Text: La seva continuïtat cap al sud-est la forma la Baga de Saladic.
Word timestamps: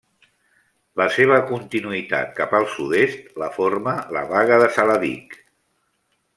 La 1.01 1.05
seva 1.17 1.37
continuïtat 1.51 2.33
cap 2.41 2.57
al 2.61 2.67
sud-est 2.77 3.29
la 3.45 3.53
forma 3.61 3.95
la 4.19 4.27
Baga 4.35 4.61
de 4.67 4.75
Saladic. 4.81 5.41